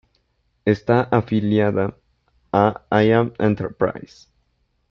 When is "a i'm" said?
2.51-3.33